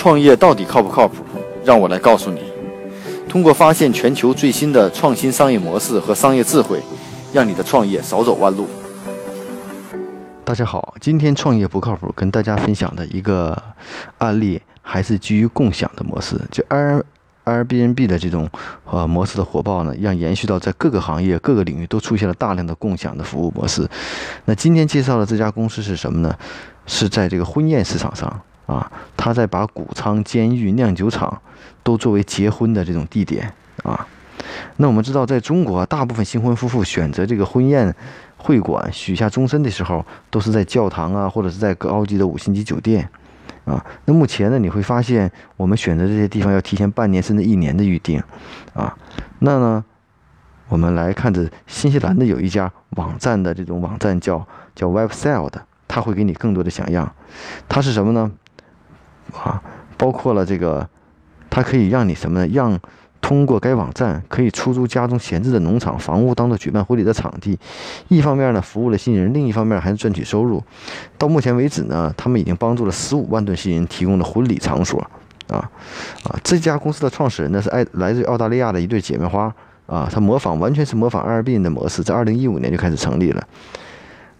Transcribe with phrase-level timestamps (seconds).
[0.00, 1.16] 创业到底靠不靠谱？
[1.62, 2.40] 让我来告诉你。
[3.28, 6.80] 通过发现全球最新的创新商业模式和商业智慧，
[7.34, 8.66] 让你的创业少走弯路。
[10.42, 13.62] 大家好，今天创业不靠谱，跟大家分享的一个
[14.16, 16.40] 案例，还是基于共享的模式。
[16.50, 16.64] 就
[17.44, 18.48] airbnb 的这种
[18.90, 23.86] 呃模式的火爆呢，让延续到在各个行业、各个领域都出现了大量的共享的服务模式。
[24.46, 26.34] 那今天介绍的这家公司是什么呢？
[26.86, 28.40] 是在这个婚宴市场上。
[28.70, 31.42] 啊，他在把谷仓、监狱、酿酒厂
[31.82, 33.52] 都作为结婚的这种地点
[33.82, 34.06] 啊。
[34.76, 37.92] 那我们知道，在中国，大部分新婚夫妇选择这个婚宴
[38.36, 43.08] 会馆许下终身的时候，都是在教堂啊，或者是在高级的五星级酒店
[43.64, 43.84] 啊。
[44.04, 48.22] 那目前呢，你会发现，我们选择这些地方要提前半年甚至一年的预定
[48.72, 48.96] 啊。
[49.40, 49.84] 那呢，
[50.68, 57.12] 我们来看着新西兰的有一家网站的这种网站叫叫 Websell 的，它会给你更多的想样。
[57.68, 58.30] 它是什么呢？
[59.32, 59.62] 啊，
[59.96, 60.88] 包括了这个，
[61.48, 62.50] 它可以让你什么呢？
[62.52, 62.78] 让
[63.20, 67.58] 通过该网站可以出租家中闲置的农场、房屋当做举办婚礼的场地。
[68.08, 70.62] 一方面呢，服务了新人；另一方面还是赚取收入。
[71.18, 75.00] 到目前为止呢，他们已经帮助了十五万对新人提供了婚礼场所。
[75.48, 75.68] 啊
[76.24, 79.52] 啊，这家公司的创始人呢是爱来自于澳大利亚的一对姐妹花。
[79.86, 83.44] 啊，他模仿完全是模仿 Airbnb 的模式，在二零一五年就开始成立了。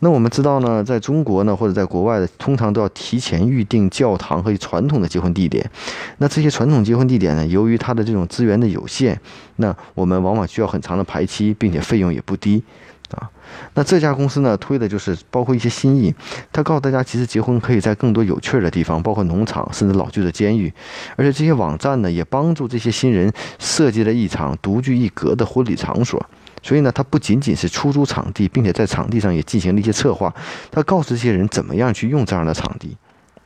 [0.02, 5.70] 那我们知道呢，在中国呢，或者在国外的，通常都要提前预定教堂和传统的结婚地点。
[6.18, 9.20] 那这些传统结婚地点呢，由于它的这种资源的有限，
[9.56, 12.62] 那我们往往需要很长的排期，并且费用也不低
[13.10, 13.28] 啊。
[13.74, 16.14] 那这家公司呢，推的就是包括一些新意，
[16.50, 20.72] 他告诉大家，其实结婚可以在更多有趣的地方，包括农场，甚至老旧的监狱。
[21.16, 26.24] 而且这些网站呢，也帮助这些新人设计了一场独具一格的婚礼场所。
[26.62, 30.34] 所以呢，他不仅仅是出租场地，并且在场地上也进行了一些策划。
[30.70, 32.97] 他告诉这些人怎么样去用这样的场地。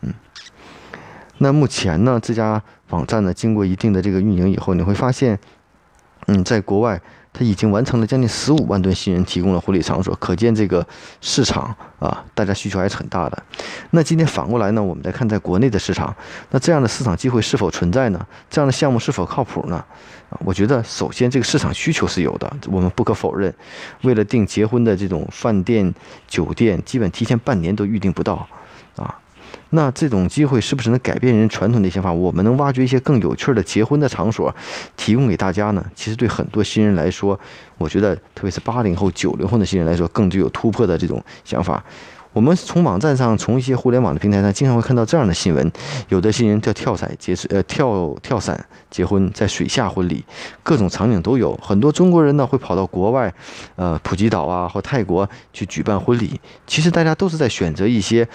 [0.01, 0.13] 嗯，
[1.39, 5.39] 那目前呢，这家网站呢，经过一定的这个运营以后，你会发现，
[6.27, 7.01] 嗯，在国外。
[7.35, 10.87] 他已经完成了将近十五万吨新人提供了婚礼场所，可见这个
[11.21, 13.43] 市场啊，大家需求还是很大的。
[13.91, 16.15] 那今天反过来呢，我们再看在国内的市场，
[16.51, 18.27] 那这样的市场机会是否存在呢？
[18.49, 19.85] 这样的项目是否靠谱呢？
[20.45, 23.53] 我觉得首先这个市场需求是有的，我们不可否认。
[24.03, 25.93] 为了订结婚的这种饭店、
[26.29, 28.47] 酒店，基本提前半年都预订不到，
[28.95, 29.19] 啊。
[29.71, 32.13] 那这种机会是不是能改变人传统的想法？
[32.13, 34.55] 我们能挖掘一些更有趣的结婚的场所，
[34.97, 35.85] 提供给大家呢？
[35.95, 37.39] 其实对很多新人来说，
[37.79, 41.83] 我觉得特别是八零后、九零后的新人来说，更具有突破的这种想法。
[42.35, 45.73] 我们从网站上，从一些互联网的平台上，经常会看到这样的新闻：
[46.09, 50.25] 有的新人叫跳伞结呃跳跳伞结婚，在水下婚礼，
[50.65, 51.55] 各种场景都有。
[51.63, 53.33] 很多中国人呢会跑到国外，
[53.77, 56.41] 呃普吉岛啊或泰国去举办婚礼。
[56.67, 58.27] 其实大家都是在选择一些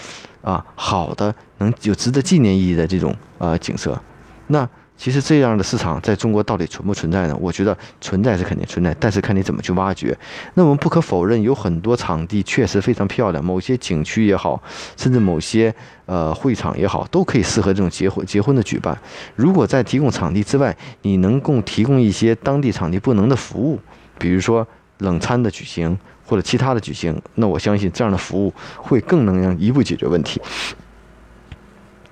[0.42, 4.02] 啊好的、能有值得纪念意义的这种啊景色。
[4.48, 4.68] 那。
[5.00, 7.38] 其实这样的市场在中国到底存不存在呢？
[7.40, 10.16] 我觉得存在是肯定存在，但是看你怎么去挖掘。
[10.56, 14.62] 那我们不可否认，有很多场地确实非常漂亮，某些景区也好，
[14.98, 15.74] 甚至某些
[16.06, 18.96] 呃会场也好，都可以适合这种结婚结婚的举办。
[19.38, 23.80] 如果在提供场地之外，你能够提供一些当地场地不能的服务，
[24.18, 24.68] 比如说
[24.98, 30.42] 冷餐的举行或者其他的举行，那我相信这样的服务会更能让一步解决问题。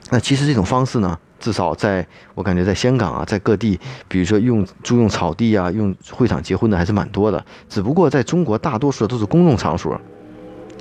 [0.09, 1.20] 那其实这种方式呢？
[1.40, 7.44] 至少在我感觉，在香港啊，在各地，比如说用租用草地啊，用会场结婚的还是蛮多的。
[7.70, 10.00] 只不过在中国，大多数都是公众场所。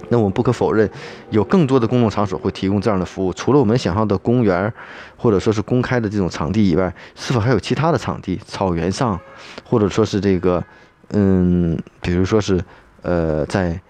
[0.09, 0.89] 那我们不可否认，
[1.31, 3.33] 有更多的公众场所会提供这样的服务。
[3.33, 4.72] 除了我们想象的公园，
[5.16, 8.41] 或者说是公开的这种场地以外，是否还有其他的场地？
[8.47, 9.19] 草原上，
[9.65, 10.62] 或者说是这个，
[11.11, 12.62] 嗯，比如说是，
[13.03, 13.81] 呃，在，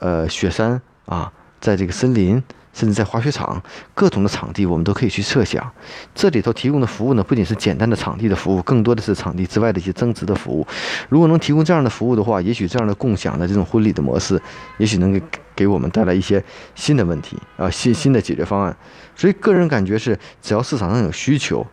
[0.00, 2.42] 呃，雪山啊，在这个森林。
[2.74, 3.62] 甚至在滑雪场，
[3.94, 5.72] 各种的场地我们都可以去设想。
[6.14, 10.66] 这里头提供的服务呢，不仅是简单的场地的服务，更多的是场地之外的一些增值的服务。
[11.08, 14.38] 如果能提供这样的服务的话，也许这样的共享的这种婚礼的模式，
[14.78, 15.22] 也许能给
[15.56, 18.76] 给我们带来一些新的问题啊，新新的解决方案。
[19.14, 21.66] 所以个人感觉是，只要市场上有需求，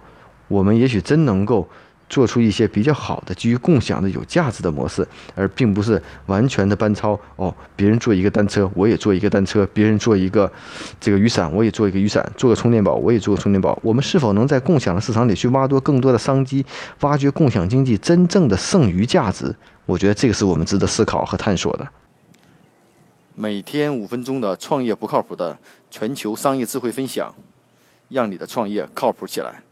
[0.48, 1.68] 我们也许真能够。
[2.12, 7.56] 做出一些比较好的基于共享的有价值的模式，而并不是完全的班超哦。
[7.78, 10.52] 别人做一个单车，我也做一个单车；别人做一个
[11.00, 13.80] 这个雨伞，我也做一个雨伞；做个充电宝，我也做个充电宝。
[13.82, 16.66] 我们是否能在共享的市场里去挖多更多的商机，
[17.00, 19.56] 挖掘共享经济真正的剩余价值？
[19.86, 21.88] 我觉得这个是我们值得思考和探索的。
[23.36, 25.58] 每天五分钟的创业不靠谱的
[25.90, 27.34] 全球商业智慧分享，
[28.10, 29.64] 让你的创业靠谱起来。